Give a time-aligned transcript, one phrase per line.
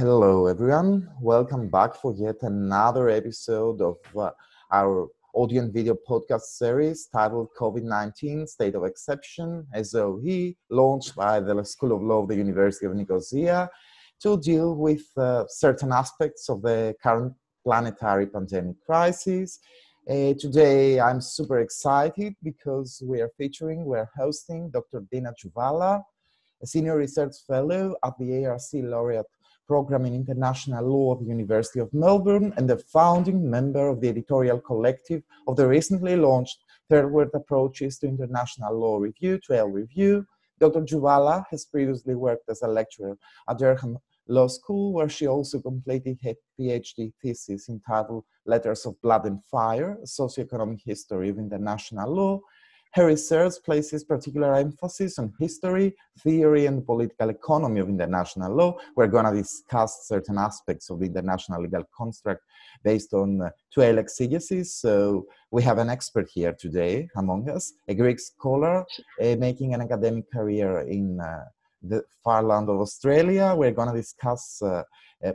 [0.00, 1.10] Hello, everyone.
[1.20, 4.30] Welcome back for yet another episode of uh,
[4.72, 11.38] our audio and video podcast series titled COVID 19 State of Exception, SOE, launched by
[11.38, 13.68] the School of Law of the University of Nicosia
[14.22, 19.58] to deal with uh, certain aspects of the current planetary pandemic crisis.
[20.08, 25.04] Uh, today, I'm super excited because we are featuring, we're hosting Dr.
[25.12, 26.02] Dina Tzouvala,
[26.62, 29.26] a senior research fellow at the ARC Laureate
[29.66, 34.08] Program in International Law at the University of Melbourne and a founding member of the
[34.08, 40.26] editorial collective of the recently launched Third World Approaches to International Law Review, TWAIL Review.
[40.58, 40.82] Dr.
[40.82, 43.16] Tzouvala has previously worked as a lecturer
[43.48, 49.26] at Durham Law School, where she also completed her PhD thesis entitled Letters of Blood
[49.26, 52.40] and Fire, Socioeconomic History of International Law,
[52.92, 58.76] her research places particular emphasis on history, theory, and political economy of international law.
[58.96, 62.42] We're going to discuss certain aspects of the international legal construct
[62.82, 64.74] based on uh, TWAIL exegesis.
[64.74, 68.84] So we have an expert here today among us, a Greek scholar
[69.22, 71.44] uh, making an academic career in uh,
[71.82, 73.54] the far land of Australia.
[73.56, 74.82] We're going to discuss uh,
[75.24, 75.32] uh,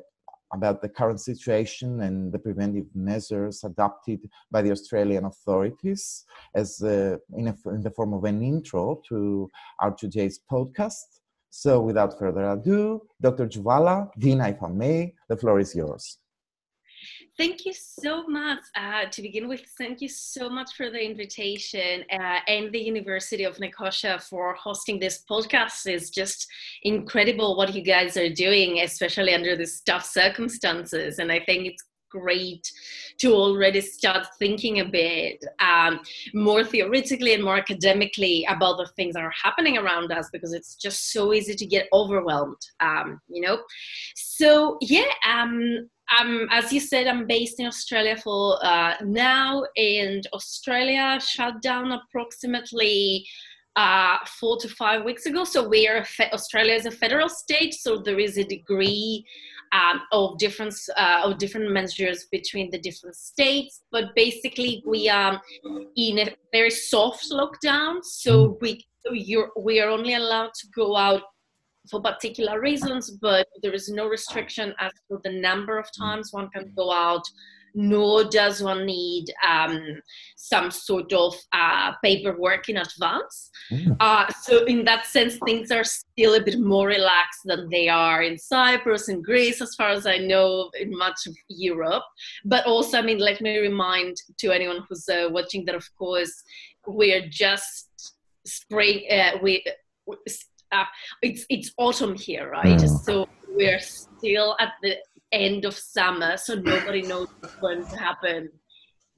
[0.56, 4.20] about the current situation and the preventive measures adopted
[4.52, 6.25] by the Australian authorities
[6.56, 11.08] as uh, in, a, in the form of an intro to our today's podcast.
[11.50, 13.48] So without further ado, Dr.
[13.48, 16.17] Tzouvala, Dina, if I may, the floor is yours.
[17.38, 18.59] Thank you so much.
[18.78, 23.44] Uh, to begin with, thank you so much for the invitation uh, and the University
[23.44, 25.86] of Nicosia for hosting this podcast.
[25.86, 26.47] It's just
[26.83, 31.19] incredible what you guys are doing, especially under these tough circumstances.
[31.19, 32.72] And I think it's great
[33.19, 35.99] to already start thinking a bit um,
[36.33, 40.75] more theoretically and more academically about the things that are happening around us because it's
[40.75, 43.61] just so easy to get overwhelmed, um, you know?
[44.16, 45.89] So, yeah, um,
[46.20, 51.92] um, as you said, I'm based in Australia for uh, now, and Australia shut down
[51.92, 53.26] approximately
[53.76, 55.43] uh, four to five weeks ago.
[55.43, 59.26] So we are fe- Australia is a federal state, so there is a degree
[59.71, 63.82] um, of difference uh, of different measures between the different states.
[63.92, 65.42] But basically, we are
[65.98, 68.04] in a very soft lockdown.
[68.04, 68.61] So mm.
[68.61, 71.22] we you're, we are only allowed to go out
[71.90, 76.50] for particular reasons, but there is no restriction as to the number of times one
[76.50, 77.23] can go out,
[77.76, 80.02] nor does one need um,
[80.38, 83.52] some sort of uh, paperwork in advance.
[83.70, 83.98] Mm.
[84.00, 88.23] Uh, so, in that sense, things are still a bit more relaxed than they are
[88.23, 92.04] in Cyprus and Greece, as far as I know, in much of Europe.
[92.46, 96.44] But also, I mean, let me remind to anyone who's uh, watching that, of course,
[96.88, 98.16] we're just
[98.46, 99.04] spring.
[99.12, 99.66] Uh, we
[100.81, 100.86] uh,
[101.21, 102.80] it's it's autumn here, right?
[102.80, 102.99] Mm.
[103.03, 104.95] So we're still at the
[105.31, 108.49] end of summer, so nobody knows what's going to happen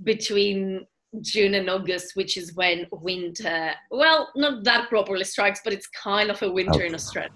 [0.03, 0.85] between
[1.21, 6.29] June and August, which is when winter, well, not that properly strikes, but it's kind
[6.29, 6.87] of a winter okay.
[6.87, 7.31] in Australia.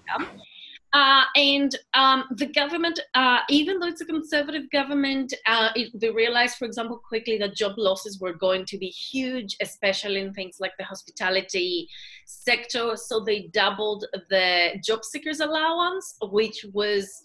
[0.94, 6.10] Uh, and um, the government, uh, even though it's a conservative government, uh, it, they
[6.10, 10.58] realized, for example, quickly that job losses were going to be huge, especially in things
[10.60, 11.88] like the hospitality
[12.26, 12.94] sector.
[12.96, 17.22] So they doubled the job seekers allowance, which was,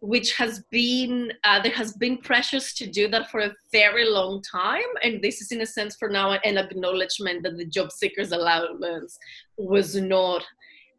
[0.00, 4.40] which has been, uh, there has been pressures to do that for a very long
[4.50, 8.32] time, and this is in a sense for now an acknowledgement that the job seekers
[8.32, 9.18] allowance
[9.58, 10.42] was not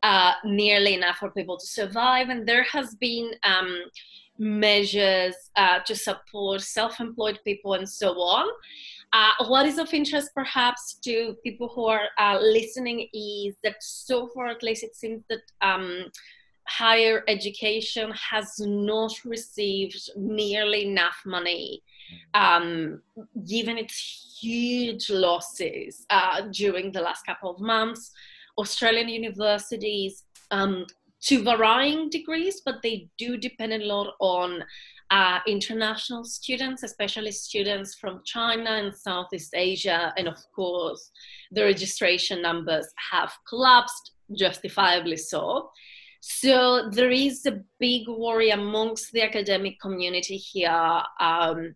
[0.04, 2.30] uh, nearly enough for people to survive.
[2.30, 3.84] And there has been um,
[4.38, 8.48] measures uh, to support self-employed people and so on.
[9.14, 14.28] Uh, what is of interest perhaps to people who are uh, listening is that so
[14.34, 16.06] far at least it seems that um,
[16.68, 21.84] higher education has not received nearly enough money
[22.34, 23.02] um,
[23.48, 28.12] given its huge losses uh, during the last couple of months
[28.58, 30.86] Australian universities um,
[31.24, 34.64] to varying degrees, but they do depend a lot on
[35.12, 40.14] uh, international students, especially students from China and Southeast Asia.
[40.18, 41.12] And of course,
[41.52, 45.70] the registration numbers have collapsed, justifiably so.
[46.22, 51.02] So there is a big worry amongst the academic community here.
[51.20, 51.76] Um,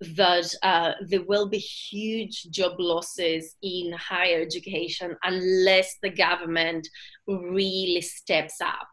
[0.00, 6.86] that uh, there will be huge job losses in higher education unless the government
[7.26, 8.88] really steps up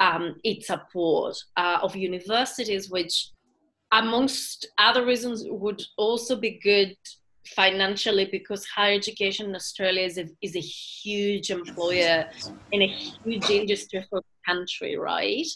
[0.00, 3.28] um, its support uh, of universities, which,
[3.92, 6.96] amongst other reasons, would also be good
[7.46, 12.24] financially because higher education in Australia is a, is a huge employer
[12.72, 15.46] and a huge industry for the country, right?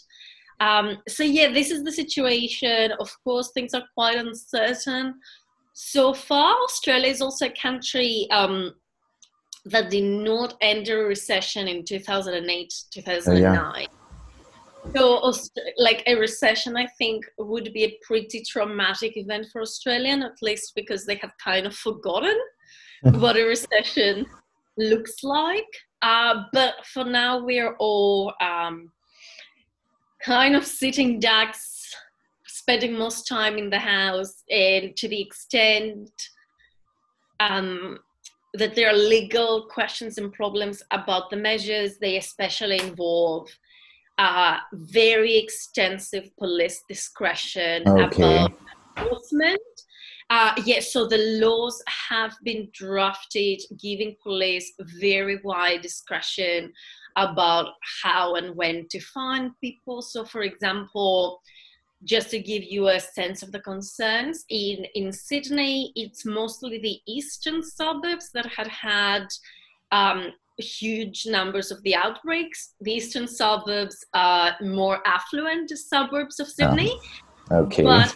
[0.59, 2.93] Um, so yeah, this is the situation.
[2.99, 5.15] Of course, things are quite uncertain.
[5.73, 8.73] So far, Australia is also a country um,
[9.65, 13.81] that did not enter a recession in 2008, 2009.
[13.81, 13.87] Yeah.
[14.95, 15.33] So,
[15.77, 20.73] like a recession, I think would be a pretty traumatic event for Australia, at least
[20.75, 22.37] because they have kind of forgotten
[23.01, 24.25] what a recession
[24.77, 25.65] looks like.
[26.01, 28.91] Uh, but for now, we're all um,
[30.25, 31.93] kind of sitting ducks,
[32.47, 36.09] spending most time in the house, and to the extent
[37.39, 37.99] um,
[38.55, 43.47] that there are legal questions and problems about the measures, they especially involve
[44.17, 48.23] uh, very extensive police discretion okay.
[48.23, 48.51] about
[48.97, 49.59] enforcement.
[50.31, 56.73] Uh, yes, so the laws have been drafted giving police very wide discretion
[57.15, 57.69] about
[58.03, 60.01] how and when to find people.
[60.01, 61.41] So, for example,
[62.03, 66.99] just to give you a sense of the concerns, in, in Sydney, it's mostly the
[67.07, 69.27] eastern suburbs that had had
[69.91, 72.73] um, huge numbers of the outbreaks.
[72.81, 76.99] The eastern suburbs are more affluent suburbs of Sydney.
[77.49, 77.83] Oh, okay.
[77.83, 78.15] But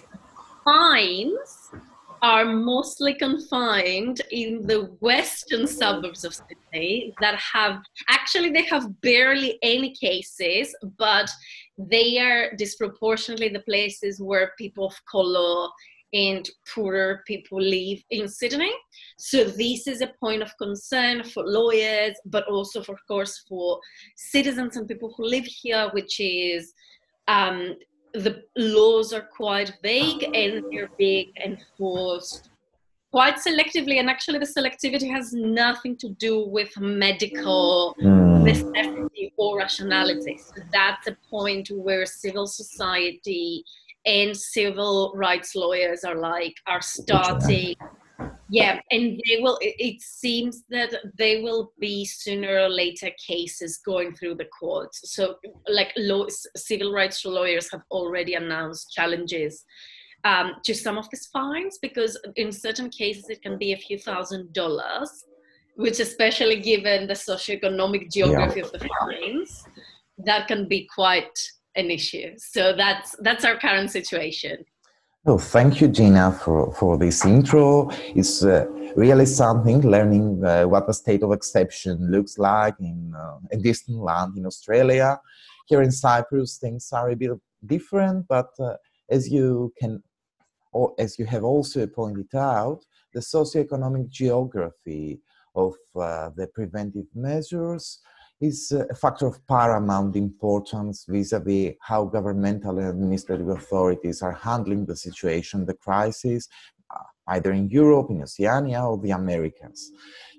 [0.64, 1.72] fines
[2.22, 9.58] are mostly confined in the western suburbs of Sydney that have actually they have barely
[9.62, 11.30] any cases, but
[11.78, 15.70] they are disproportionately the places where people of color
[16.14, 18.74] and poorer people live in Sydney.
[19.18, 23.80] So this is a point of concern for lawyers, but also, for, of course, for
[24.16, 26.74] citizens and people who live here, which is
[27.28, 27.76] um,
[28.14, 32.50] the laws are quite vague and they're being enforced
[33.12, 34.00] quite selectively.
[34.00, 38.44] And actually, the selectivity has nothing to do with medical mm.
[38.44, 40.38] necessity or rationality.
[40.38, 43.64] So that's a point where civil society
[44.06, 47.76] and civil rights lawyers are like are starting
[48.50, 54.14] yeah and they will it seems that they will be sooner or later cases going
[54.16, 55.36] through the courts so
[55.68, 56.26] like law,
[56.56, 59.66] civil rights lawyers have already announced challenges
[60.26, 63.98] um, to some of these fines because in certain cases it can be a few
[63.98, 65.26] thousand dollars
[65.76, 68.66] which especially given the socioeconomic geography yeah.
[68.66, 69.64] of the fines
[70.26, 71.40] that can be quite
[71.76, 72.34] an issue.
[72.38, 74.66] So that's that's our current situation.
[75.26, 77.90] Oh, thank you, Dina, for, for this intro.
[78.16, 83.36] It's uh, really something learning uh, what the state of exception looks like in uh,
[83.52, 85.20] a distant land in Australia.
[85.68, 87.32] Here in Cyprus, things are a bit
[87.66, 88.76] different, but uh,
[89.10, 90.02] as you can,
[90.72, 95.20] or as you have also pointed out, the socioeconomic geography
[95.54, 98.00] of uh, the preventive measures
[98.42, 104.96] is a factor of paramount importance vis-a-vis how governmental and administrative authorities are handling the
[104.96, 106.48] situation, the crisis,
[106.90, 109.92] uh, either in Europe, in Oceania, or the Americas.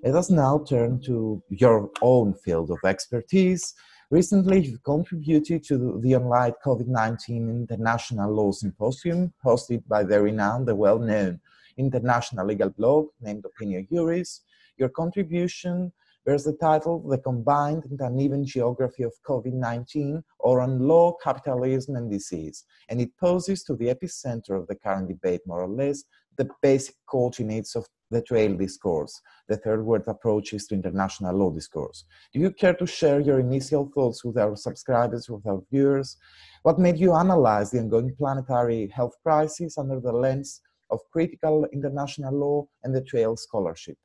[0.03, 3.75] Let us now turn to your own field of expertise.
[4.09, 10.75] Recently, you've contributed to the online COVID-19 International Law Symposium hosted by the renowned, the
[10.75, 11.39] well-known
[11.77, 14.41] international legal blog named Opinio Juris.
[14.77, 15.91] Your contribution
[16.25, 21.95] bears the title The Combined and Uneven Geography of COVID 19 or on Law, Capitalism
[21.95, 26.03] and Disease, and it poses to the epicenter of the current debate, more or less,
[26.37, 32.05] the basic coordinates of the TWAIL discourse, the third world approaches to international law discourse.
[32.33, 36.17] Do you care to share your initial thoughts with our subscribers, with our viewers?
[36.63, 42.33] What made you analyze the ongoing planetary health crisis under the lens of critical international
[42.33, 43.97] law and the TWAIL scholarship?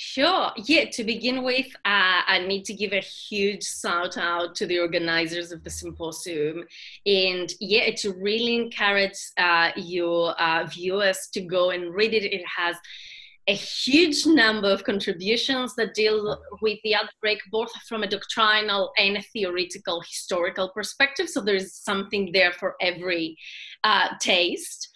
[0.00, 0.52] Sure.
[0.56, 4.78] Yeah, to begin with, uh, I need to give a huge shout out to the
[4.78, 6.62] organizers of the symposium.
[7.04, 12.22] And yeah, to really encourage uh, your uh, viewers to go and read it.
[12.32, 12.76] It has
[13.48, 19.16] a huge number of contributions that deal with the outbreak, both from a doctrinal and
[19.16, 21.30] a theoretical historical perspective.
[21.30, 23.38] So there's something there for every
[23.84, 24.90] uh, taste.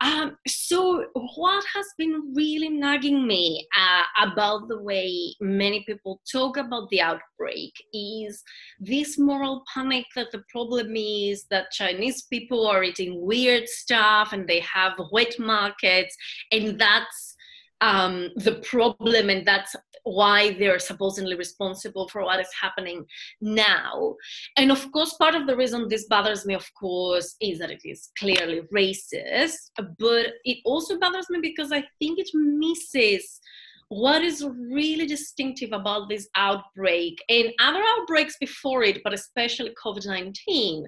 [0.00, 6.56] Um, so, what has been really nagging me uh, about the way many people talk
[6.56, 8.42] about the outbreak is
[8.78, 14.46] this moral panic that the problem is that Chinese people are eating weird stuff and
[14.46, 16.16] they have wet markets,
[16.52, 17.34] and that's
[17.80, 23.04] um, the problem, and that's why they're supposedly responsible for what is happening
[23.40, 24.16] now.
[24.56, 27.82] And of course, part of the reason this bothers me, of course, is that it
[27.84, 33.40] is clearly racist, but it also bothers me because I think it misses
[33.90, 40.06] what is really distinctive about this outbreak and other outbreaks before it, but especially COVID
[40.06, 40.86] 19.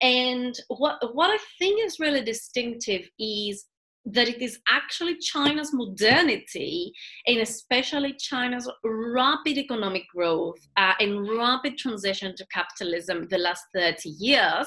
[0.00, 3.66] And what, what I think is really distinctive is
[4.04, 6.92] that it is actually China's modernity
[7.26, 14.08] and especially China's rapid economic growth uh, and rapid transition to capitalism the last 30
[14.08, 14.66] years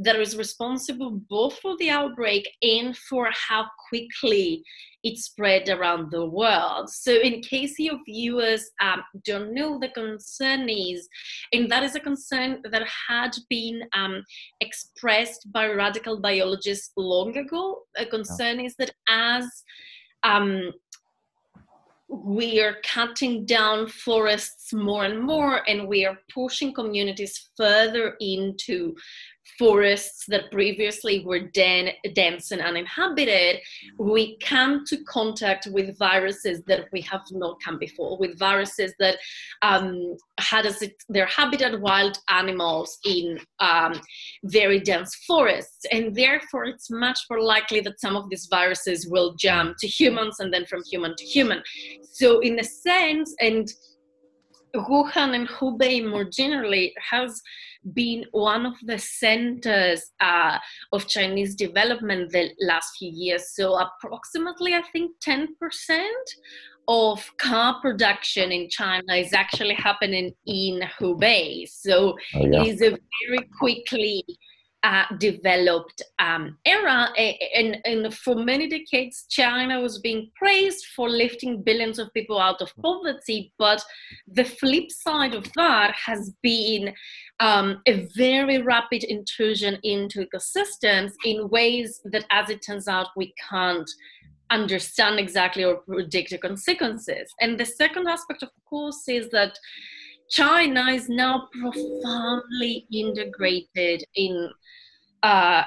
[0.00, 4.64] that is responsible both for the outbreak and for how quickly
[5.02, 6.88] it spread around the world.
[6.90, 11.08] So, in case your viewers um, don't know, the concern is,
[11.52, 14.24] and that is a concern that had been um,
[14.60, 17.80] expressed by radical biologists long ago.
[17.96, 19.46] A concern is that as
[20.22, 20.72] um,
[22.08, 28.94] we are cutting down forests more and more, and we are pushing communities further into
[29.58, 33.60] forests that previously were den- dense and uninhabited,
[33.98, 39.18] we come to contact with viruses that we have not come before, with viruses that
[39.62, 44.00] um, had as it, their habitat wild animals in um,
[44.44, 45.84] very dense forests.
[45.92, 50.40] And therefore, it's much more likely that some of these viruses will jump to humans
[50.40, 51.62] and then from human to human.
[52.12, 53.68] So, in a sense, and
[54.74, 57.40] Wuhan and Hubei more generally has
[57.94, 60.58] been one of the centers uh,
[60.92, 63.54] of Chinese development the last few years.
[63.54, 65.46] So, approximately, I think 10%
[66.88, 71.68] of car production in China is actually happening in Hubei.
[71.68, 72.62] So, oh, yeah.
[72.62, 74.24] it is a very quickly
[74.82, 77.08] uh, developed um, era.
[77.54, 82.62] And, and for many decades, China was being praised for lifting billions of people out
[82.62, 83.52] of poverty.
[83.58, 83.82] But
[84.26, 86.94] the flip side of that has been
[87.40, 93.34] um, a very rapid intrusion into ecosystems in ways that, as it turns out, we
[93.50, 93.90] can't
[94.50, 97.32] understand exactly or predict the consequences.
[97.40, 99.56] And the second aspect, of course, is that
[100.30, 104.50] China is now profoundly integrated in
[105.22, 105.64] uh,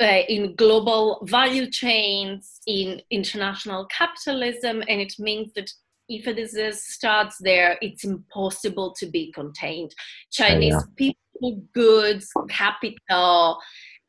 [0.00, 5.70] uh, in global value chains, in international capitalism, and it means that
[6.08, 9.94] if a disease starts there, it's impossible to be contained.
[10.30, 11.12] Chinese oh, yeah.
[11.40, 13.58] people, goods, capital,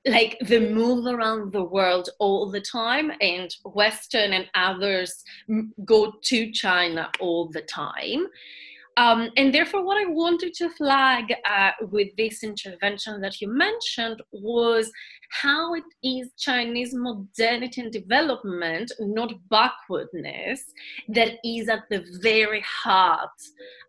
[0.06, 5.24] like they move around the world all the time, and Western and others
[5.84, 8.28] go to China all the time.
[8.98, 14.22] Um, and therefore, what I wanted to flag uh, with this intervention that you mentioned
[14.32, 14.92] was
[15.30, 20.64] how it is Chinese modernity and development, not backwardness,
[21.10, 23.30] that is at the very heart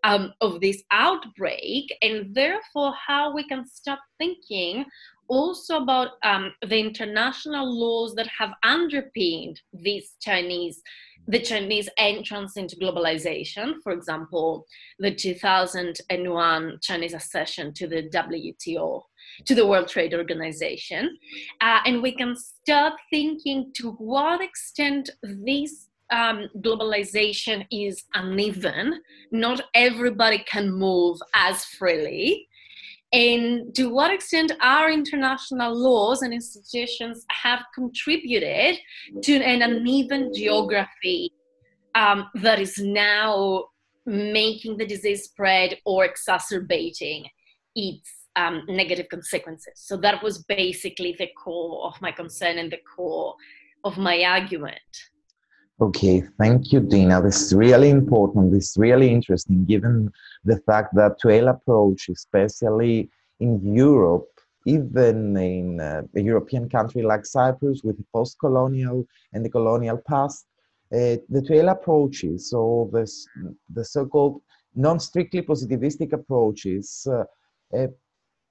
[0.04, 4.84] um, of this outbreak, and therefore, how we can start thinking
[5.28, 10.82] also about um, the international laws that have underpinned this Chinese
[11.28, 14.66] the Chinese entrance into globalization, for example,
[14.98, 19.02] the 2001 Chinese accession to the WTO,
[19.44, 21.16] to the World Trade Organization.
[21.60, 29.02] Uh, and we can start thinking to what extent this um, globalization is uneven.
[29.30, 32.48] Not everybody can move as freely
[33.12, 38.78] and to what extent our international laws and institutions have contributed
[39.22, 41.32] to an uneven geography
[41.94, 43.64] um, that is now
[44.04, 47.26] making the disease spread or exacerbating
[47.74, 49.72] its um, negative consequences.
[49.76, 53.34] So that was basically the core of my concern and the core
[53.84, 54.78] of my argument.
[55.80, 57.22] Okay, thank you, Dina.
[57.22, 58.50] This is really important.
[58.50, 60.10] This is really interesting, given
[60.44, 63.08] the fact that TWAIL approach, especially
[63.38, 64.26] in Europe,
[64.66, 70.46] even in uh, a European country like Cyprus with the post-colonial and the colonial past,
[70.92, 73.28] uh, the TWAIL approaches, so this,
[73.72, 74.42] the so-called
[74.74, 77.24] non-strictly positivistic approaches, uh,
[77.72, 77.86] uh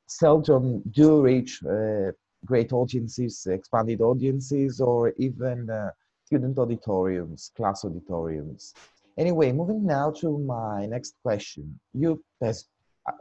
[0.07, 2.11] seldom do reach uh,
[2.45, 5.89] great audiences, expanded audiences, or even uh,
[6.27, 8.73] student auditoriums, class auditoriums.
[9.17, 11.79] Anyway, moving now to my next question.
[11.93, 12.65] You, as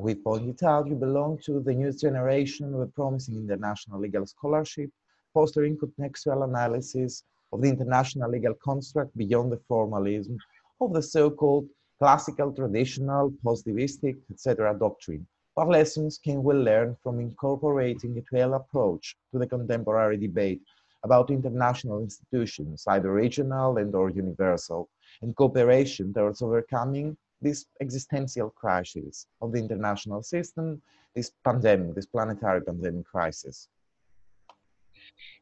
[0.00, 4.90] we pointed out, you belong to the newest generation with promising international legal scholarship,
[5.32, 7.22] fostering contextual analysis
[7.52, 10.36] of the international legal construct beyond the formalism
[10.80, 11.68] of the so-called
[12.00, 14.76] classical, traditional, positivistic, etc.
[14.76, 15.24] doctrine.
[15.54, 20.60] What lessons can we learn from incorporating a TWAIL approach to the contemporary debate
[21.06, 24.88] about international institutions, either regional and or universal,
[25.22, 30.66] and cooperation towards overcoming this existential crisis of the international system,
[31.14, 33.68] this pandemic, this planetary pandemic crisis?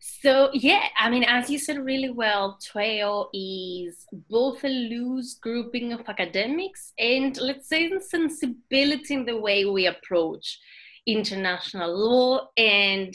[0.00, 5.92] So yeah, I mean, as you said really well, TWAIL is both a loose grouping
[5.92, 10.58] of academics and let's say sensibility in the way we approach
[11.06, 13.14] international law and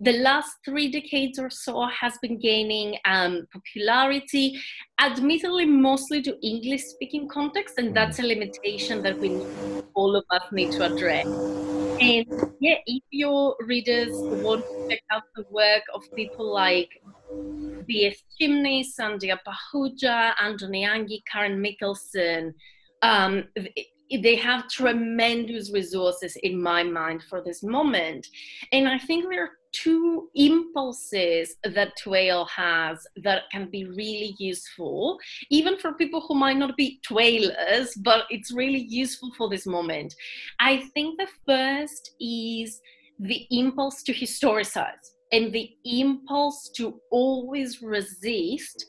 [0.00, 4.60] the last three decades or so has been gaining um, popularity,
[5.00, 9.30] admittedly mostly to English speaking context, and that's a limitation that we
[9.94, 11.26] all of us need to address.
[12.00, 12.26] And
[12.60, 16.90] yeah, if your readers want to check out the work of people like
[17.86, 18.22] B.S.
[18.40, 22.52] Chimni, Sundhya Pahuja, Anthony Anghie, Karin Mickelson,
[23.02, 23.44] um,
[24.10, 28.26] they have tremendous resources in my mind for this moment.
[28.72, 35.18] And I think there are two impulses that TWAIL has that can be really useful,
[35.50, 40.14] even for people who might not be TWAILers, but it's really useful for this moment.
[40.60, 42.80] I think the first is
[43.18, 48.86] the impulse to historicize and the impulse to always resist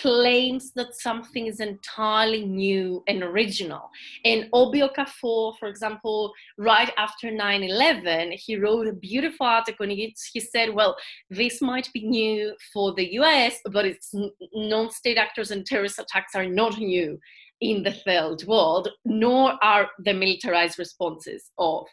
[0.00, 3.90] claims that something is entirely new and original.
[4.24, 9.92] And Obi Okafor, for example, right after 9 11, he wrote a beautiful article and
[9.92, 10.96] he, he said, Well,
[11.30, 14.14] this might be new for the US, but it's
[14.54, 17.18] non state actors and terrorist attacks are not new
[17.60, 21.86] in the third world, nor are the militarized responses of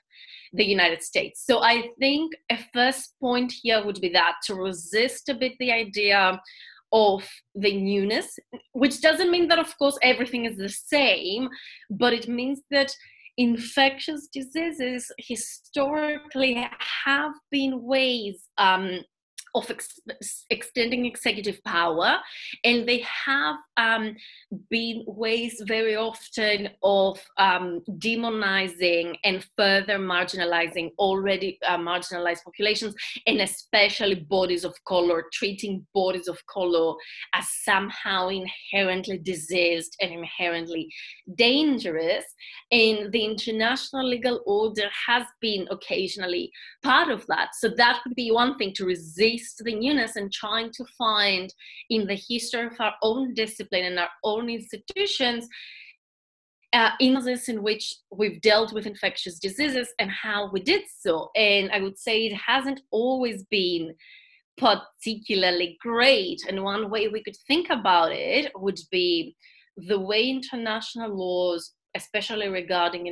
[0.53, 1.43] the United States.
[1.45, 5.71] So I think a first point here would be that to resist a bit the
[5.71, 6.39] idea
[6.95, 8.39] of the newness,
[8.71, 11.49] which doesn't mean that, of course, everything is the same,
[11.89, 12.89] but it means that
[13.37, 16.65] infectious diseases historically
[17.05, 19.01] have been ways um,
[19.55, 20.01] of ex-
[20.49, 22.17] extending executive power,
[22.63, 24.15] and they have um,
[24.69, 32.93] been ways very often of um, demonizing and further marginalizing already uh, marginalized populations,
[33.27, 36.93] and especially bodies of color, treating bodies of color
[37.33, 40.87] as somehow inherently diseased and inherently
[41.35, 42.25] dangerous.
[42.71, 46.51] And the international legal order has been occasionally
[46.83, 47.49] part of that.
[47.59, 51.53] So that would be one thing to resist the newness and trying to find
[51.89, 55.47] in the history of our own discipline and our own institutions
[56.75, 61.29] uh, instances in which we've dealt with infectious diseases and how we did so.
[61.35, 63.95] And I would say it hasn't always been
[64.57, 66.41] particularly great.
[66.49, 69.37] And one way we could think about it would be
[69.77, 73.07] the way international laws especially regarding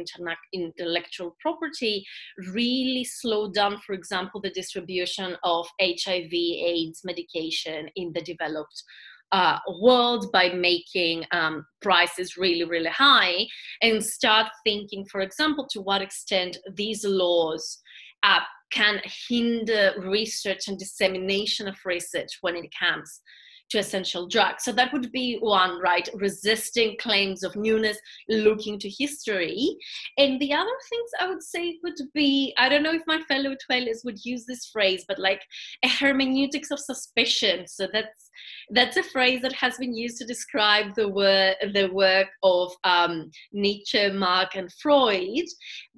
[0.54, 2.06] intellectual property,
[2.52, 8.84] really slowed down, for example, the distribution of HIV AIDS medication in the developed
[9.32, 13.48] uh, world by making um, prices really, really high
[13.82, 17.80] and start thinking, for example, to what extent these laws
[18.22, 18.40] uh,
[18.72, 23.22] can hinder research and dissemination of research when it comes
[23.70, 24.64] to essential drugs.
[24.64, 26.08] So that would be one, right?
[26.14, 27.98] Resisting claims of newness,
[28.30, 29.76] looking to history.
[30.18, 33.56] And the other things I would say would be I don't know if my fellow
[33.56, 35.42] TWAILers would use this phrase, but like
[35.84, 37.68] a hermeneutics of suspicion.
[37.68, 38.30] So that's
[38.72, 43.32] that's a phrase that has been used to describe the work the work of um,
[43.52, 45.46] Nietzsche, Marx, and Freud.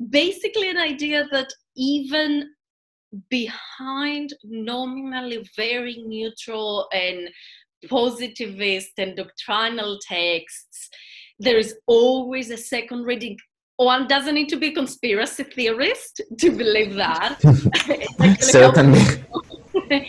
[0.09, 2.49] Basically, an idea that even
[3.29, 7.29] behind nominally very neutral and
[7.89, 10.89] positivist and doctrinal texts,
[11.39, 13.37] there is always a second reading.
[13.77, 17.39] One doesn't need to be a conspiracy theorist to believe that.
[18.39, 19.25] Certainly.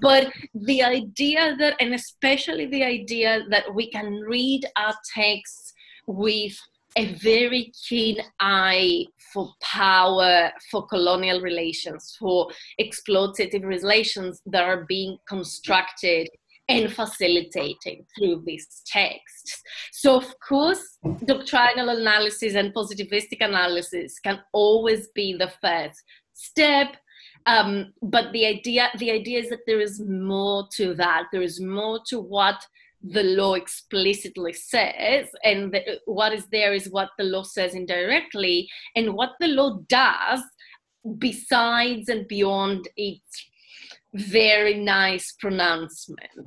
[0.00, 5.72] but the idea that, and especially the idea that we can read our texts
[6.06, 6.56] with
[6.96, 12.48] a very keen eye for power, for colonial relations, for
[12.80, 16.28] exploitative relations that are being constructed
[16.68, 19.62] and facilitating through these texts.
[19.92, 26.96] So, of course, doctrinal analysis and positivistic analysis can always be the first step.
[27.46, 31.24] Um, but the idea, the idea is that there is more to that.
[31.30, 32.56] There is more to what
[33.08, 38.68] the law explicitly says, and the, what is there is what the law says indirectly,
[38.94, 40.42] and what the law does
[41.18, 43.46] besides and beyond its
[44.14, 46.30] very nice pronouncement.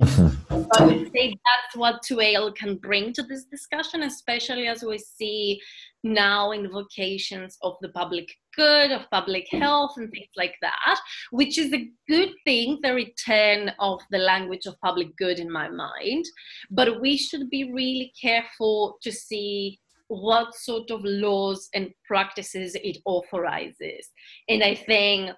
[0.72, 5.60] I would say that's what TWAIL can bring to this discussion, especially as we see
[6.02, 10.98] now invocations of the public good, of public health, and things like that,
[11.30, 15.68] which is a good thing, the return of the language of public good in my
[15.68, 16.24] mind.
[16.70, 22.98] But we should be really careful to see what sort of laws and practices it
[23.04, 24.08] authorizes.
[24.48, 25.30] And I think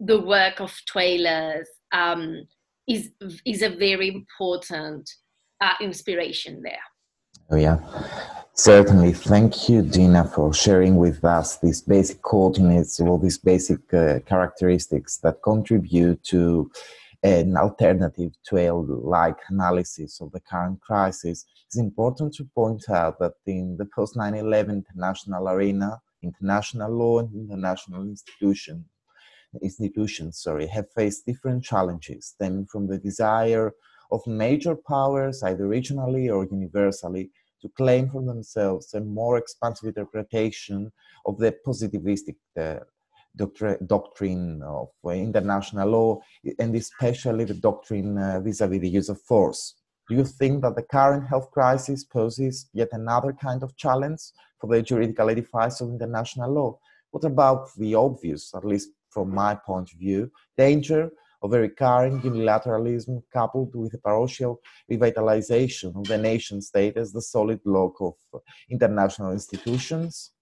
[0.00, 2.46] the work of TWAILers um,
[2.86, 3.10] is
[3.44, 5.08] is a very important
[5.60, 6.78] uh, inspiration there.
[7.50, 7.78] Oh yeah,
[8.52, 9.12] certainly.
[9.14, 15.16] Thank you, Dina, for sharing with us these basic coordinates, all these basic uh, characteristics
[15.18, 16.70] that contribute to
[17.22, 21.46] an alternative a like analysis of the current crisis.
[21.66, 27.50] It's important to point out that in the post 9/11 international arena, international law and
[27.50, 28.84] international institution
[29.62, 33.72] institutions sorry, have faced different challenges stemming from the desire
[34.10, 40.92] of major powers, either regionally or universally, to claim for themselves a more expansive interpretation
[41.26, 42.78] of the positivistic uh,
[43.38, 46.20] doctri- doctrine of uh, international law,
[46.58, 49.74] and especially the doctrine uh, vis-a-vis the use of force.
[50.08, 54.20] Do you think that the current health crisis poses yet another kind of challenge
[54.58, 56.78] for the juridical edifice of international law?
[57.10, 61.10] What about the obvious, at least from my point of view, danger
[61.42, 67.22] of a recurring unilateralism coupled with a parochial revitalization of the nation state as the
[67.22, 68.38] solid block of uh,
[68.70, 70.32] international institutions?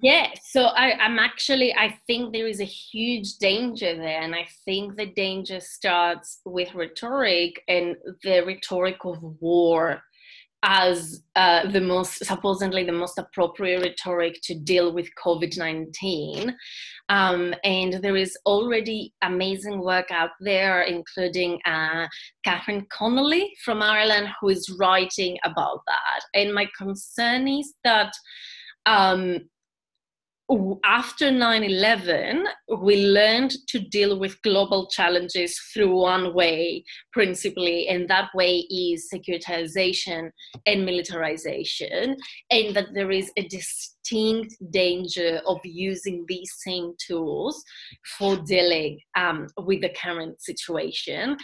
[0.00, 4.22] Yeah, so I, I'm actually, I think there is a huge danger there.
[4.22, 10.02] And I think the danger starts with rhetoric and the rhetoric of war
[10.66, 16.54] as uh, the most supposedly the most appropriate rhetoric to deal with covid-19
[17.10, 22.06] um, and there is already amazing work out there including uh,
[22.44, 26.20] catherine connolly from ireland who is writing about that.
[26.34, 28.12] And my concern is that
[28.86, 29.48] um,
[30.84, 32.44] after 9-11
[32.80, 39.08] we learned to deal with global challenges through one way principally and that way is
[39.12, 40.30] securitization
[40.66, 42.16] and militarization
[42.50, 47.62] and that there is a dis- distinct danger of using these same tools
[48.18, 51.36] for dealing um, with the current situation.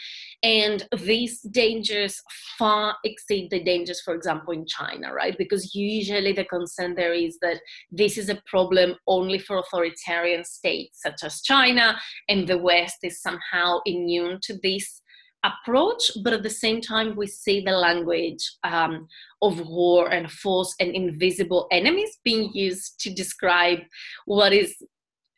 [0.42, 2.20] And these dangers
[2.58, 5.36] far exceed the dangers, for example, in China, right?
[5.36, 11.00] Because usually the concern there is that this is a problem only for authoritarian states
[11.02, 15.02] such as China, and the West is somehow immune to this
[15.44, 19.06] approach, but at the same time, we see the language um,
[19.42, 23.78] of war and force and invisible enemies being used to describe
[24.26, 24.74] what is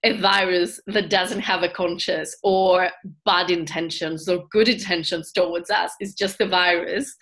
[0.04, 2.88] a virus that doesn't have a conscience or
[3.24, 5.92] bad intentions or good intentions towards us.
[6.00, 7.14] It's just a virus.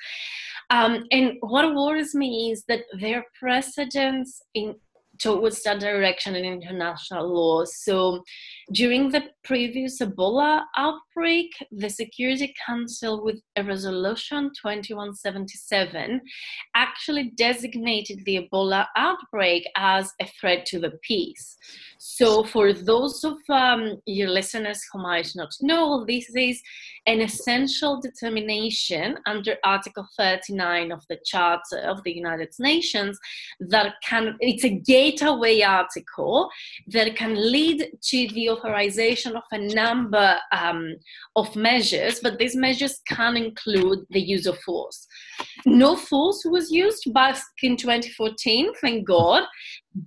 [0.71, 4.77] Um, and what worries me is that there are precedents in
[5.21, 7.65] towards that direction in international law.
[7.65, 8.23] So
[8.73, 16.21] during the previous Ebola outbreak, the Security Council, with a resolution 2177,
[16.75, 21.57] actually designated the Ebola outbreak as a threat to the peace.
[21.99, 26.63] So, for those of um, your listeners who might not know, this is
[27.07, 33.19] an essential determination under Article 39 of the Charter of the United Nations
[33.61, 34.79] that can, it's a
[35.11, 36.51] gateway article
[36.89, 40.97] that can lead to the authorization of a number um,
[41.37, 45.07] of measures, but these measures can include the use of force.
[45.67, 49.45] No force was used back in 2014, thank God,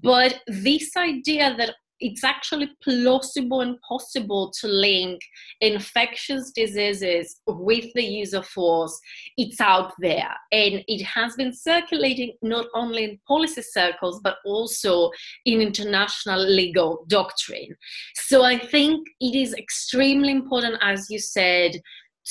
[0.01, 5.21] but this idea that it's actually plausible and possible to link
[5.61, 8.99] infectious diseases with the use of force.
[9.37, 15.11] It's out there and it has been circulating not only in policy circles but also
[15.45, 17.75] in international legal doctrine.
[18.15, 21.79] So I think it is extremely important, as you said,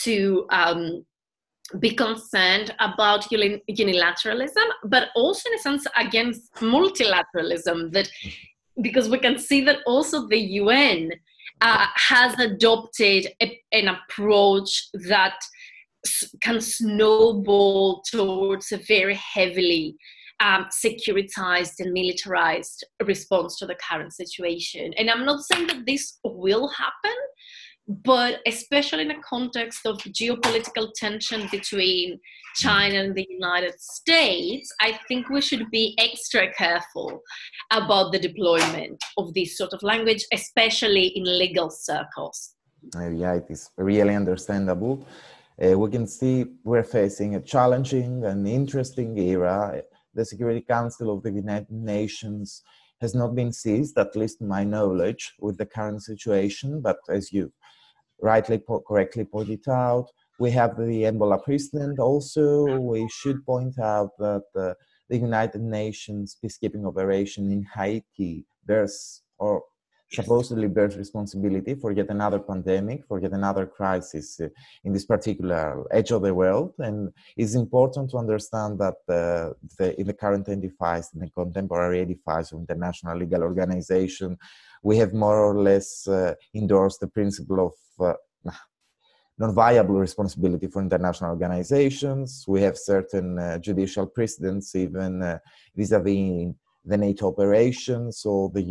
[0.04, 1.04] to um,
[1.78, 8.11] be concerned about unilateralism, but also in a sense against multilateralism that
[8.83, 11.11] because we can see that also the UN
[11.61, 15.38] uh, has adopted a, an approach that
[16.40, 19.97] can snowball towards a very heavily
[20.40, 24.92] um, securitized and militarized response to the current situation.
[24.99, 27.16] And I'm not saying that this will happen,
[28.05, 32.18] but especially in the context of geopolitical tension between
[32.57, 37.20] China and the United States, I think we should be extra careful
[37.70, 42.55] about the deployment of this sort of language, especially in legal circles.
[42.96, 45.07] Uh, yeah, it is really understandable.
[45.62, 49.83] Uh, we can see we're facing a challenging and interesting era.
[50.14, 52.62] The Security Council of the United Nations
[53.00, 56.81] has not been seized, at least my knowledge, with the current situation.
[56.81, 57.52] But as you
[58.22, 60.06] rightly correctly pointed out,
[60.38, 61.98] we have the Ebola precedent.
[61.98, 64.74] Also, we should point out that uh,
[65.08, 69.62] the United Nations peacekeeping operation in Haiti, bears or
[70.12, 74.48] supposedly bears responsibility for yet another pandemic, for yet another crisis uh,
[74.85, 76.74] in this particular edge of the world.
[76.78, 82.00] And it's important to understand that uh, the, in the current edifice, in the contemporary
[82.00, 84.37] edifice of international legal organization,
[84.82, 88.14] we have more or less uh, endorsed the principle of uh,
[89.38, 92.44] non-viable responsibility for international organizations.
[92.46, 95.38] We have certain uh, judicial precedents, even uh,
[95.74, 98.64] vis-a-vis the NATO operations or the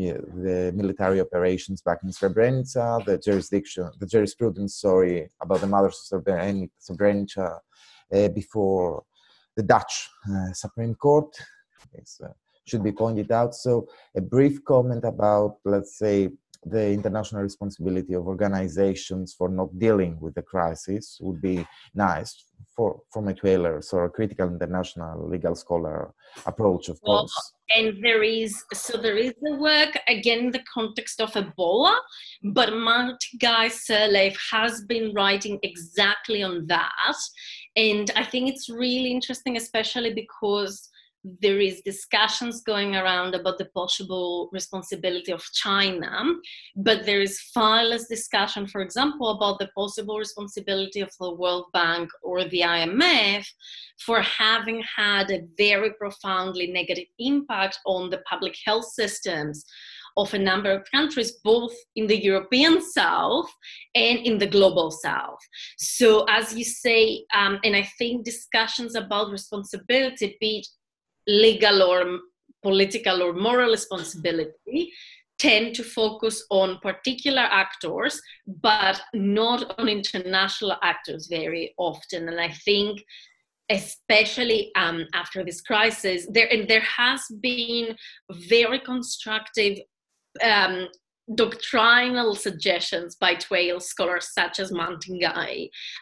[0.47, 6.23] the military operations back in Srebrenica, the jurisdiction, the jurisprudence, sorry, about the mothers of
[6.25, 7.59] Srebrenica
[8.13, 9.03] uh, before
[9.55, 11.33] the Dutch uh, Supreme Court.
[11.95, 12.27] Uh,
[12.65, 13.55] should be pointed out.
[13.55, 16.29] So, a brief comment about, let's say,
[16.63, 22.45] the international responsibility of organizations for not dealing with the crisis would be nice
[22.75, 26.13] for from a TWAILers or a critical international legal scholar
[26.45, 27.53] approach, of well, course.
[27.75, 31.95] And there is so there is the work again in the context of Ebola,
[32.43, 37.15] but Matiangai Sirleaf has been writing exactly on that,
[37.75, 40.90] and I think it's really interesting, especially because
[41.23, 46.23] there is discussions going around about the possible responsibility of China,
[46.75, 51.65] but there is far less discussion, for example, about the possible responsibility of the World
[51.73, 53.45] Bank or the IMF
[53.99, 59.63] for having had a very profoundly negative impact on the public health systems
[60.17, 63.49] of a number of countries, both in the European South
[63.95, 65.39] and in the global South.
[65.77, 70.67] So, as you say, um, and I think discussions about responsibility, be it
[71.27, 72.19] legal or
[72.63, 74.91] political or moral responsibility
[75.39, 78.21] tend to focus on particular actors
[78.61, 82.29] but not on international actors very often.
[82.29, 83.01] And i think
[83.71, 87.95] especially um, after this crisis there and there has been
[88.31, 89.77] very constructive
[90.43, 90.87] um,
[91.35, 95.19] doctrinal suggestions by TWAIL scholars such as Martin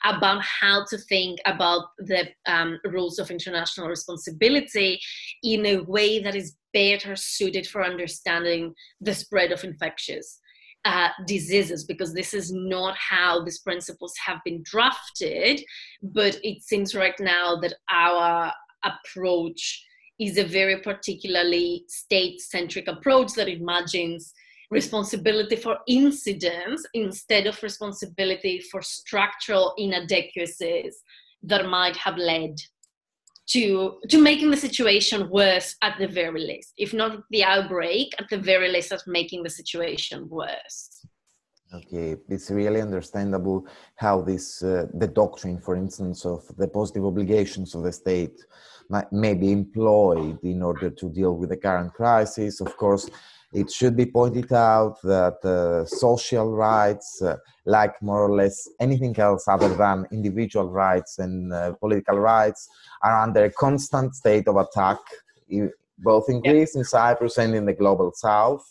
[0.03, 4.99] about how to think about the um, rules of international responsibility
[5.43, 10.39] in a way that is better suited for understanding the spread of infectious
[10.85, 15.61] uh, diseases because this is not how these principles have been drafted
[16.01, 18.53] but it seems right now that our
[18.85, 19.85] approach
[20.19, 24.33] is a very particularly state-centric approach that imagines
[24.71, 31.01] responsibility for incidents instead of responsibility for structural inadequacies
[31.43, 32.55] that might have led
[33.47, 38.29] to to making the situation worse at the very least if not the outbreak at
[38.29, 41.05] the very least at making the situation worse.
[41.73, 47.73] Okay it's really understandable how this uh, the doctrine for instance of the positive obligations
[47.73, 48.37] of the state
[49.11, 52.59] may be employed in order to deal with the current crisis.
[52.59, 53.09] Of course
[53.51, 59.17] it should be pointed out that uh, social rights, uh, like more or less anything
[59.19, 62.67] else other than individual rights and uh, political rights,
[63.03, 64.99] are under a constant state of attack,
[65.97, 68.63] both in Greece, in Cyprus, and in the global south.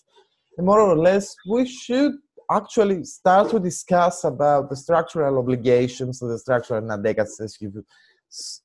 [0.56, 2.12] And more or less, we should
[2.50, 7.84] actually start to discuss about the structural obligations, the structural inadequacies you've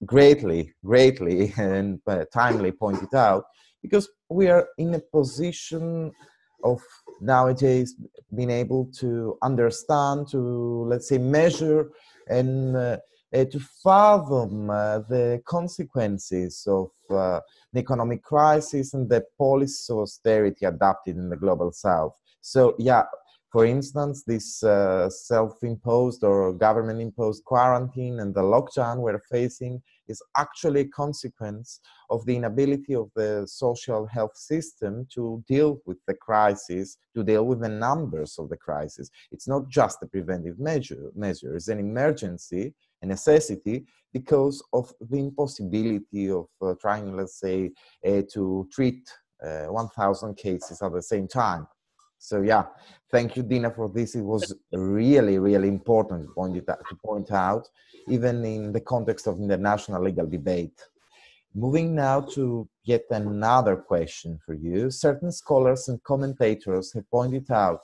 [0.06, 3.46] greatly, greatly and uh, timely pointed out
[3.84, 6.12] because we are in a position
[6.64, 6.82] of
[7.22, 7.96] nowadays
[8.36, 11.92] being able to understand, to let's say measure,
[12.28, 12.98] and uh,
[13.36, 17.40] uh, to fathom uh, the consequences of uh,
[17.74, 22.14] the economic crisis and the policies of austerity adopted in the global south.
[22.42, 23.04] So, yeah,
[23.52, 29.82] for instance, this uh, self imposed or government imposed quarantine and the lockdown we're facing
[30.08, 35.98] is actually a consequence of the inability of the social health system to deal with
[36.08, 39.10] the crisis, to deal with the numbers of the crisis.
[39.32, 41.56] It's not just a preventive measure, measure.
[41.56, 47.72] it's an emergency, a necessity, because of the impossibility of uh, trying, let's say,
[48.06, 49.10] uh, to treat
[49.44, 51.68] uh, 1,000 cases at the same time.
[52.24, 52.68] So yeah,
[53.12, 54.16] thank you, Dina, for this.
[54.16, 57.68] It was really, really important to point, out,
[58.08, 60.80] even in the context of international legal debate.
[61.54, 64.90] Moving now to yet another question for you.
[64.90, 67.82] Certain scholars and commentators have pointed out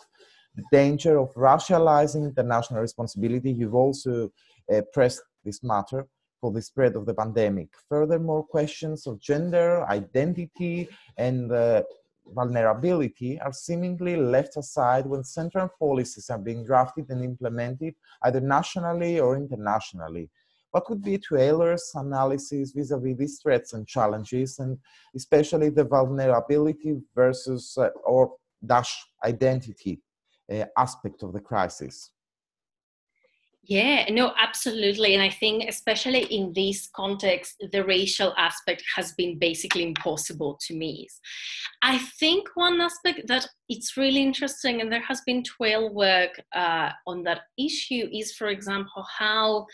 [0.56, 3.52] the danger of racializing international responsibility.
[3.52, 4.32] You've also
[4.74, 6.08] uh, pressed this matter
[6.40, 7.68] for the spread of the pandemic.
[7.90, 11.84] Furthermore, questions of gender, identity, and uh,
[12.34, 19.20] vulnerability are seemingly left aside when central policies are being drafted and implemented either nationally
[19.20, 20.30] or internationally.
[20.72, 24.78] What could be TWAILers' analysis vis-a-vis these threats and challenges, and
[25.16, 30.02] especially the vulnerability versus uh, or dash identity
[30.52, 32.12] uh, aspect of the crisis.
[33.70, 35.14] Yeah, no, absolutely.
[35.14, 40.76] And I think, especially in this context, the racial aspect has been basically impossible to
[40.76, 41.20] miss.
[41.84, 46.90] I think one aspect that it's really interesting, and there has been 12 work uh,
[47.06, 49.68] on that issue, is, for example, how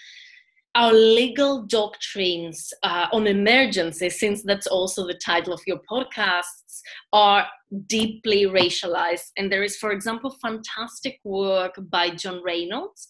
[0.75, 6.81] our legal doctrines uh, on emergency, since that's also the title of your podcasts,
[7.13, 7.47] are
[7.87, 9.31] deeply racialized.
[9.37, 13.07] And there is, for example, fantastic work by John Reynolds,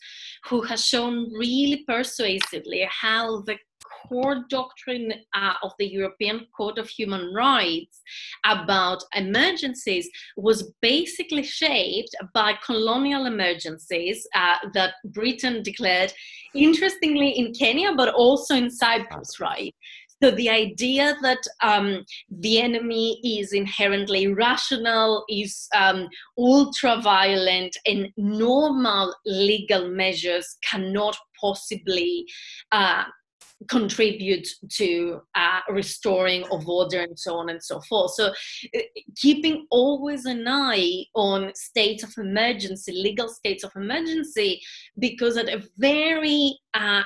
[0.47, 3.57] who has shown really persuasively how the
[4.07, 8.01] core doctrine uh, of the European Court of Human Rights
[8.45, 16.13] about emergencies was basically shaped by colonial emergencies uh, that Britain declared,
[16.53, 19.73] interestingly, in Kenya, but also in Cyprus, right?
[20.23, 28.07] So the idea that um, the enemy is inherently rational, is um, ultra violent, and
[28.15, 32.25] normal legal measures cannot possibly
[32.71, 33.03] uh,
[33.69, 38.11] contribute to uh, restoring of order and so on and so forth.
[38.11, 38.79] So, uh,
[39.15, 44.61] keeping always an eye on states of emergency, legal states of emergency,
[44.99, 47.03] because at a very uh,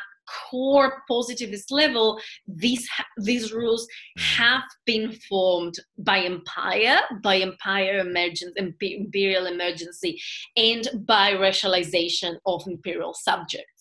[0.50, 9.46] core positivist level, these these rules have been formed by empire, by empire emergence, imperial
[9.48, 10.20] emergency,
[10.56, 13.79] and by racialization of imperial subjects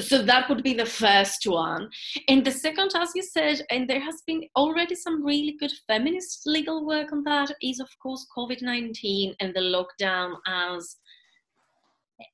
[0.00, 1.88] so that would be the first one.
[2.28, 6.42] And the second as you said and there has been already some really good feminist
[6.46, 10.96] legal work on that is of course covid-19 and the lockdown as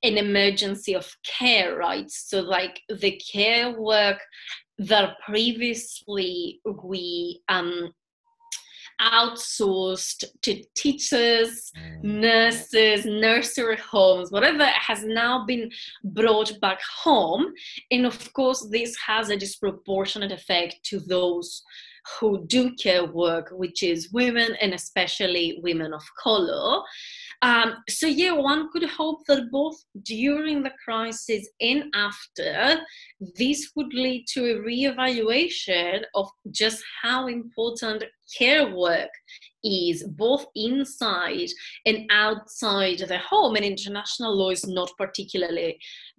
[0.02, 2.10] an emergency of care right?
[2.10, 4.18] So like the care work
[4.78, 7.92] that previously we um,
[9.00, 12.02] outsourced to teachers, mm.
[12.02, 15.70] nurses, nursery homes, whatever has now been
[16.04, 17.46] brought back home.
[17.90, 21.62] And of course, this has a disproportionate effect to those
[22.20, 26.82] who do care work, which is women and especially women of color.
[27.42, 32.80] Um, so, yeah, one could hope that both during the crisis and after,
[33.36, 38.04] this would lead to a reevaluation of just how important
[38.36, 39.10] care work
[39.64, 41.48] is both inside
[41.86, 45.78] and outside the home and international law is not particularly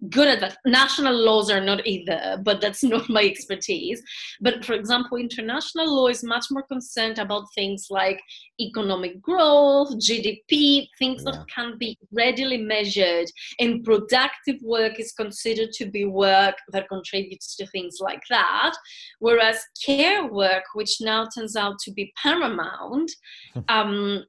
[0.09, 0.57] good at that.
[0.65, 4.01] National laws are not either but that's not my expertise.
[4.41, 8.19] But for example international law is much more concerned about things like
[8.59, 11.31] economic growth gdp things yeah.
[11.31, 13.27] that can be readily measured
[13.59, 18.73] and productive work is considered to be work that contributes to things like that.
[19.19, 23.11] Whereas care work which now turns out to be paramount
[23.67, 24.23] um,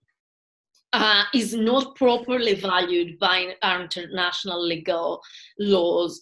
[0.92, 5.20] uh, is not properly valued by our international legal
[5.58, 6.20] laws,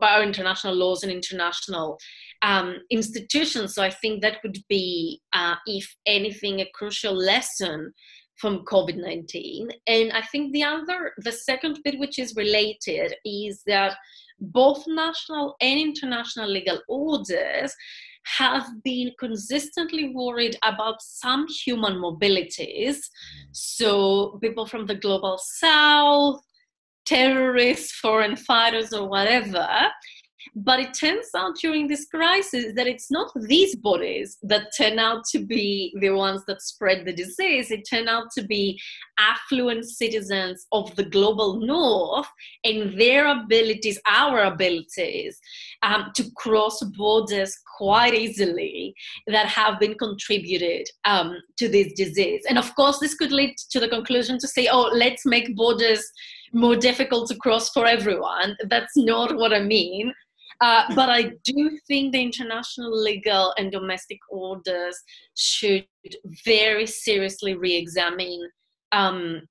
[0.00, 1.98] by our international laws and international
[2.42, 3.74] um, institutions.
[3.74, 7.92] So I think that would be, uh, if anything, a crucial lesson
[8.40, 9.68] from COVID 19.
[9.86, 13.96] And I think the other, the second bit which is related is that
[14.38, 17.74] both national and international legal orders
[18.26, 22.96] have been consistently worried about some human mobilities.
[23.52, 26.40] So, people from the global south,
[27.04, 29.68] terrorists, foreign fighters, or whatever,
[30.54, 35.24] but it turns out during this crisis that it's not these bodies that turn out
[35.32, 37.70] to be the ones that spread the disease.
[37.70, 38.80] It turned out to be
[39.18, 42.28] affluent citizens of the global north
[42.64, 45.38] and their abilities, our abilities,
[45.82, 48.94] um, to cross borders quite easily
[49.26, 52.44] that have been contributed um, to this disease.
[52.48, 56.04] And of course, this could lead to the conclusion to say, oh, let's make borders
[56.52, 58.56] more difficult to cross for everyone.
[58.68, 60.12] That's not what I mean.
[60.60, 64.96] Uh, but I do think the international legal and domestic orders
[65.34, 65.86] should
[66.44, 68.48] very seriously re-examine
[68.92, 69.42] um,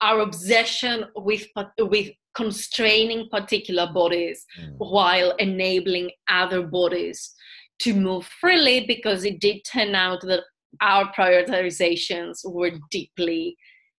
[0.00, 1.46] our obsession with
[1.78, 4.74] with constraining particular bodies mm.
[4.78, 7.32] while enabling other bodies
[7.78, 10.42] to move freely because it did turn out that
[10.80, 13.56] our prioritizations were deeply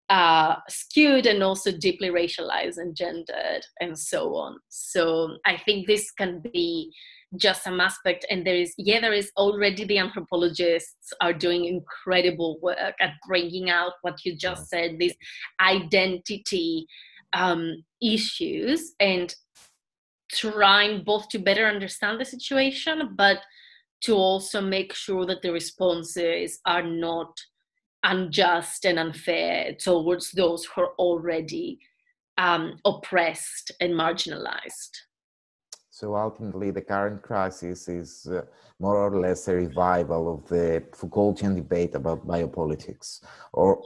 [0.10, 4.58] uh, skewed and also deeply racialized and gendered and so on.
[4.70, 6.93] So I think this can be
[7.38, 12.58] just some aspect and there is yeah there is already the anthropologists are doing incredible
[12.62, 15.16] work at bringing out what you just said these
[15.60, 16.86] identity
[17.34, 19.36] um, issues and
[20.32, 23.39] trying both to better understand the situation but
[24.01, 27.38] to also make sure that the responses are not
[28.06, 31.80] unjust and unfair towards those who are already
[32.38, 34.91] um, oppressed and marginalized.
[35.89, 38.41] So ultimately, the current crisis is uh,
[38.80, 43.82] more or less a revival of the Foucaultian debate about biopolitics, or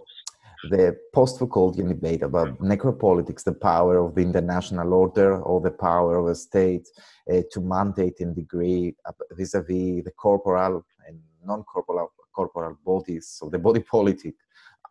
[0.72, 6.28] the post-Foucaultian debate about necropolitics, the power of the international order or the power of
[6.28, 6.88] a state
[7.32, 8.96] uh, to mandate and degree
[9.32, 14.36] vis-a-vis the corporal and non-corporal corporal bodies, so the body politic,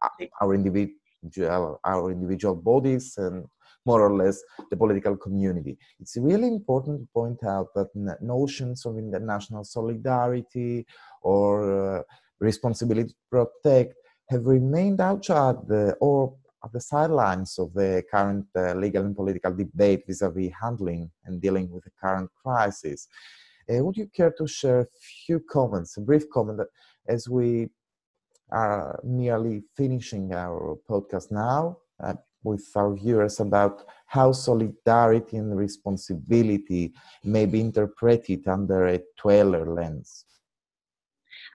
[0.05, 3.37] uh, our individual, our individual bodies, and
[3.91, 4.37] more or less
[4.71, 5.75] the political community.
[6.01, 7.89] It's really important to point out that
[8.37, 10.75] notions of international solidarity
[11.33, 12.03] or uh,
[12.51, 13.95] responsibility to protect
[14.33, 16.19] have remained outside the, or
[16.65, 21.67] at the sidelines of the current uh, legal and political debate vis-a-vis handling and dealing
[21.73, 23.01] with the current crisis.
[23.71, 24.87] Uh, would you care to share a
[25.25, 26.61] few comments, a brief comment,
[27.09, 27.69] as we
[28.51, 36.93] are nearly finishing our podcast now uh, with our viewers about how solidarity and responsibility
[37.25, 40.25] may be interpreted under a TWAIL lens?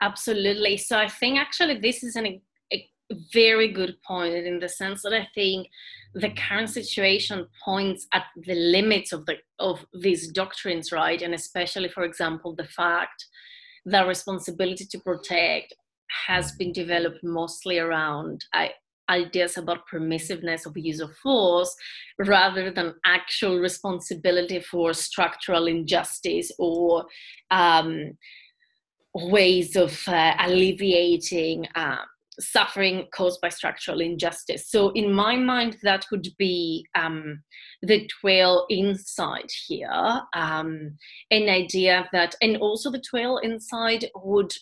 [0.02, 0.78] Absolutely.
[0.78, 2.42] So I think actually this is an
[3.34, 5.68] very good point in the sense that I think
[6.14, 11.22] the current situation points at the limits of the of these doctrines, right?
[11.22, 13.26] And especially, for example, the fact
[13.86, 15.74] that responsibility to protect
[16.28, 18.46] has been developed mostly around
[19.10, 21.76] ideas about permissiveness of use of force
[22.20, 27.06] rather than actual responsibility for structural injustice or
[27.52, 28.18] um,
[29.14, 31.98] ways of uh, alleviating uh,
[32.40, 34.70] suffering caused by structural injustice.
[34.70, 37.44] So, in my mind, that would be um,
[37.82, 40.98] the TWAIL inside here, um,
[41.32, 44.54] an idea that, and also the TWAIL inside would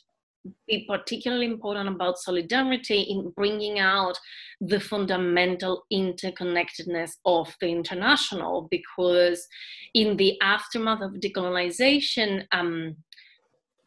[0.68, 4.18] be particularly important about solidarity in bringing out
[4.60, 9.48] the fundamental interconnectedness of the international because
[9.94, 12.96] in the aftermath of decolonization um,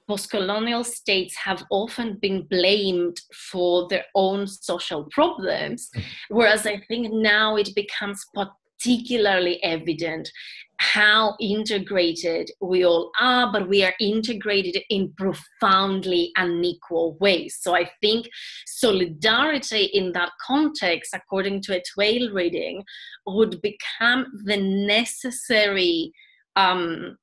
[0.09, 3.17] post-colonial states have often been blamed
[3.51, 6.37] for their own social problems mm-hmm.
[6.37, 10.31] whereas i think now it becomes particularly evident
[10.79, 17.59] how integrated we all are, but we are integrated in profoundly unequal ways.
[17.61, 18.27] So I think
[18.67, 22.85] solidarity in that context, according to a TWAIL reading,
[23.27, 26.13] would become the necessary
[26.57, 27.17] um,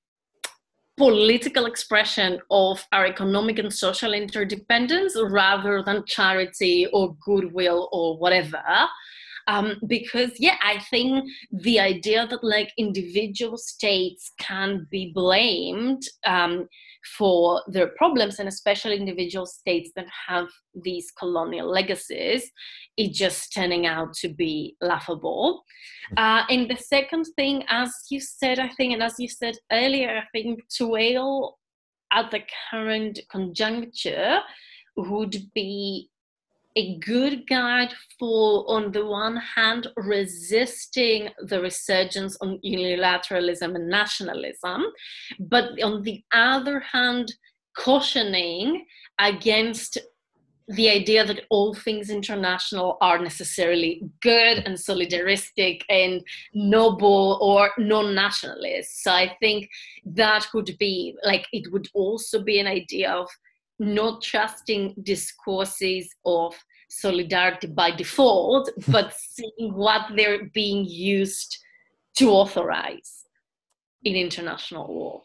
[1.01, 8.61] political expression of our economic and social interdependence rather than charity or goodwill or whatever
[9.51, 16.67] um, because yeah i think the idea that like individual states can be blamed um,
[17.17, 20.47] for their problems and especially individual states that have
[20.83, 22.51] these colonial legacies
[22.97, 25.63] is just turning out to be laughable.
[26.17, 30.17] Uh, and the second thing as you said i think and as you said earlier
[30.17, 31.57] i think TWAIL
[32.13, 34.39] at the current conjuncture
[34.97, 36.10] would be
[36.75, 44.85] a good guide for, on the one hand, resisting the resurgence on unilateralism and nationalism,
[45.39, 47.33] but on the other hand,
[47.77, 48.85] cautioning
[49.19, 49.97] against
[50.67, 56.21] the idea that all things international are necessarily good and solidaristic and
[56.53, 59.03] noble or non-nationalist.
[59.03, 59.69] So I think
[60.05, 63.29] that could be like it would also be an idea of
[63.81, 66.53] not trusting discourses of
[66.87, 71.57] solidarity by default, but seeing what they're being used
[72.15, 73.25] to authorize
[74.03, 75.21] in international law.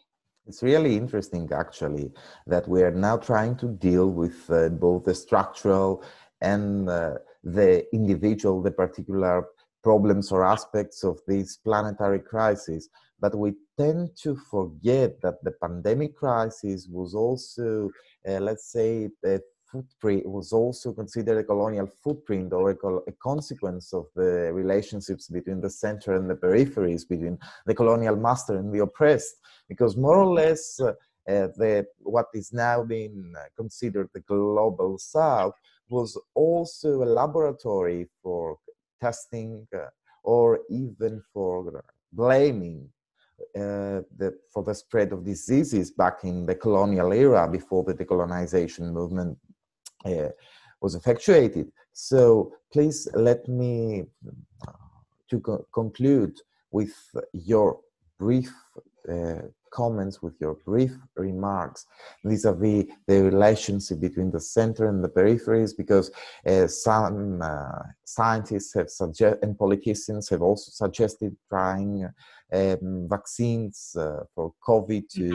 [0.46, 2.12] It's really interesting, actually,
[2.46, 6.04] that we are now trying to deal with uh, both the structural
[6.40, 9.44] and uh, the individual, the particular
[9.82, 12.88] problems or aspects of this planetary crisis.
[13.18, 17.90] But we tend to forget that the pandemic crisis was also
[18.26, 19.40] uh, let's say, the
[19.70, 22.76] footprint was also considered a colonial footprint or a,
[23.08, 28.56] a, consequence of the relationships between the center and the peripheries, between the colonial master
[28.56, 29.36] and the oppressed,
[29.68, 30.90] because more or less uh,
[31.28, 35.54] uh, the, what is now being considered the global south
[35.88, 38.58] was also a laboratory for
[39.00, 39.86] testing uh,
[40.22, 42.88] or even for blaming
[43.54, 48.92] uh, the, for the spread of diseases back in the colonial era before the decolonization
[48.92, 49.36] movement
[50.04, 50.28] uh,
[50.80, 51.70] was effectuated.
[51.92, 54.04] So please let me
[54.66, 54.72] uh,
[55.30, 56.34] to co- conclude
[56.70, 56.94] with
[57.32, 57.80] your
[58.18, 58.52] brief
[59.08, 59.42] uh,
[59.80, 60.94] comments, with your brief
[61.28, 61.80] remarks
[62.28, 66.06] vis-a-vis the relationship between the center and the peripheries, because
[66.52, 67.16] uh, some
[67.52, 71.94] uh, scientists have suggested and politicians have also suggested trying
[72.58, 75.28] um, vaccines uh, for COVID to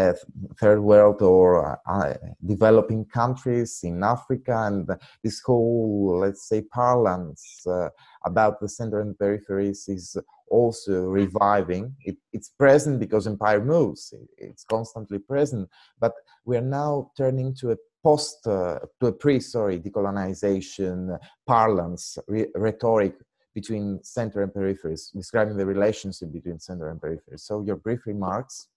[0.00, 0.14] uh,
[0.60, 1.50] third world or
[1.96, 2.14] uh,
[2.54, 4.88] developing countries in Africa, and
[5.24, 7.88] this whole, let's say, parlance uh,
[8.30, 10.16] about the center and peripheries is
[10.50, 11.94] also reviving.
[12.04, 15.68] It, it's present because empire moves; it's constantly present.
[15.98, 16.12] But
[16.44, 22.50] we are now turning to a post, uh, to a pre, sorry, decolonization parlance, re-
[22.54, 23.14] rhetoric
[23.54, 27.40] between center and peripheries, describing the relationship between center and peripheries.
[27.40, 28.68] So, your brief remarks.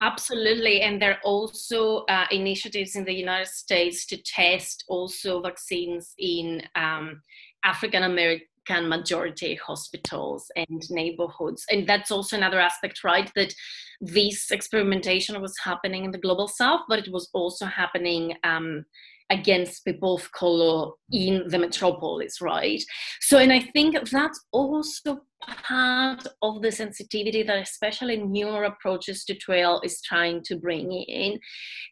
[0.00, 6.14] Absolutely, and there are also uh, initiatives in the United States to test also vaccines
[6.18, 7.20] in um,
[7.64, 8.46] African American
[8.88, 13.30] majority hospitals and neighborhoods, and that's also another aspect, right?
[13.34, 13.54] That
[14.00, 18.84] this experimentation was happening in the global south, but it was also happening um,
[19.30, 22.82] against people of color in the metropolis, right?
[23.20, 29.34] So, and I think that's also part of the sensitivity that especially newer approaches to
[29.34, 31.38] TWAIL is trying to bring in,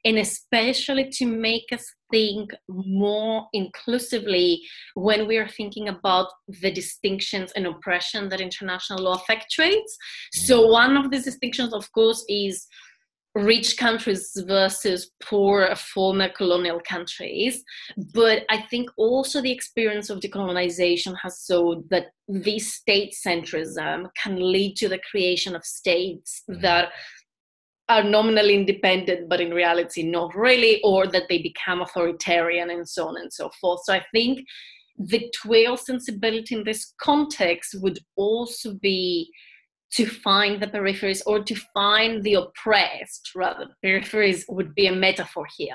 [0.05, 4.63] and especially to make us think more inclusively
[4.95, 9.93] when we are thinking about the distinctions and oppression that international law effectuates.
[10.33, 12.67] So, one of these distinctions, of course, is
[13.37, 17.63] rich countries versus poor former colonial countries.
[18.15, 24.37] But I think also the experience of decolonization has showed that this state centrism can
[24.53, 26.63] lead to the creation of states mm-hmm.
[26.63, 26.93] that
[27.89, 33.07] are nominally independent, but in reality not really, or that they become authoritarian and so
[33.07, 33.81] on and so forth.
[33.85, 34.41] So I think
[34.99, 39.31] the TWAIL sensibility in this context would also be
[39.97, 45.47] to find the peripheries or to find the oppressed, rather, peripheries would be a metaphor
[45.57, 45.75] here,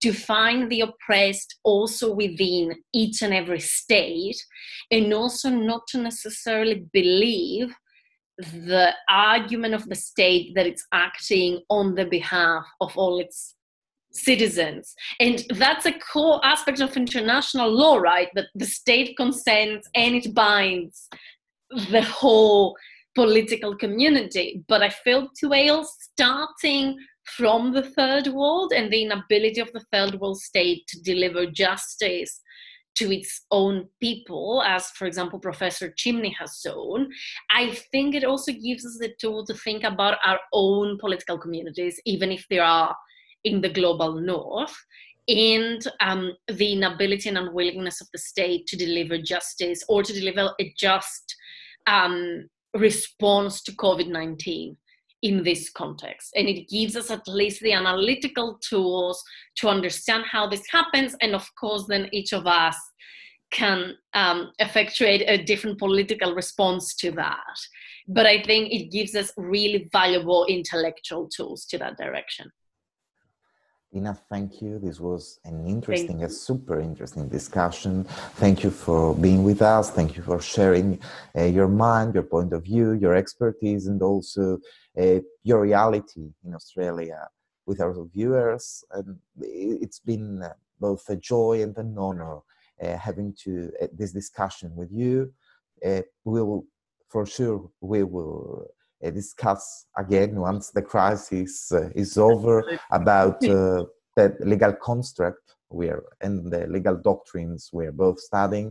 [0.00, 4.40] to find the oppressed also within each and every state,
[4.90, 7.74] and also not to necessarily believe
[8.38, 13.56] the argument of the state that it's acting on the behalf of all its
[14.12, 14.94] citizens.
[15.18, 18.28] And that's a core aspect of international law, right?
[18.34, 21.08] That the state consents and it binds
[21.90, 22.76] the whole
[23.14, 24.62] political community.
[24.68, 26.98] But I feel to starting
[27.36, 32.40] from the third world and the inability of the third world state to deliver justice
[32.96, 37.08] to its own people, as for example Professor Chimni has shown,
[37.50, 42.00] I think it also gives us the tool to think about our own political communities,
[42.04, 42.94] even if they are
[43.44, 44.76] in the global north,
[45.28, 50.52] and um, the inability and unwillingness of the state to deliver justice or to deliver
[50.60, 51.36] a just
[51.86, 54.76] um, response to COVID 19
[55.22, 56.32] in this context.
[56.34, 59.22] And it gives us at least the analytical tools
[59.56, 61.14] to understand how this happens.
[61.20, 62.76] And of course, then each of us
[63.50, 67.56] can um, effectuate a different political response to that.
[68.08, 72.50] But I think it gives us really valuable intellectual tools to that direction.
[73.92, 74.78] Dina, thank you.
[74.78, 78.04] This was an interesting, a super interesting discussion.
[78.36, 79.90] Thank you for being with us.
[79.90, 81.00] Thank you for sharing
[81.36, 84.58] uh, your mind, your point of view, your expertise, and also
[84.96, 87.26] uh, your reality in Australia
[87.66, 88.84] with our viewers.
[88.92, 92.38] And it's been uh, both a joy and an honor
[92.80, 95.32] uh, having to uh, this discussion with you.
[95.84, 96.64] Uh, we will,
[97.08, 98.68] for sure, we will
[99.08, 103.84] discuss again once the crisis uh, is over about uh,
[104.16, 108.70] the legal construct we are and the legal doctrines we are both studying.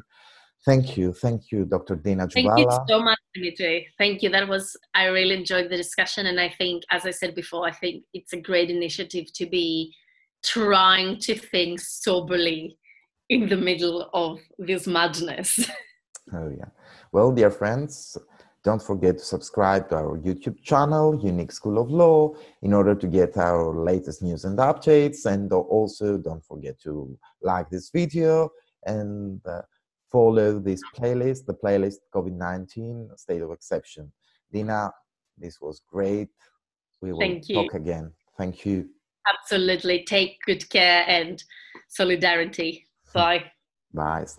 [0.65, 1.95] Thank you, thank you, Dr.
[1.95, 2.55] Dina Tzouvala.
[2.55, 3.88] Thank you so much, Dimitri.
[3.97, 4.30] Thank you.
[4.30, 7.71] That was I really enjoyed the discussion, and I think, as I said before, I
[7.71, 9.95] think it's a great initiative to be
[10.43, 12.77] trying to think soberly
[13.30, 15.59] in the middle of this madness.
[16.34, 16.65] oh yeah.
[17.13, 18.17] Well, dear friends,
[18.64, 23.07] don't forget to subscribe to our YouTube channel, Unique School of Law, in order to
[23.07, 25.26] get our latest news and updates.
[25.26, 28.49] And also don't forget to like this video
[28.86, 29.62] and uh,
[30.12, 34.12] follow this playlist, the playlist COVID-19 State of Exception.
[34.51, 34.91] Dina,
[35.38, 36.30] this was great.
[37.01, 38.12] We will talk again.
[38.38, 38.89] Thank you.
[39.28, 40.03] Absolutely.
[40.03, 41.41] Take good care and
[41.88, 42.88] solidarity.
[43.14, 43.45] Bye.
[43.93, 44.26] Bye.
[44.26, 44.38] Stay